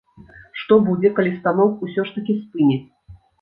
[0.61, 2.81] Што будзе, калі станок усё ж такі спыняць?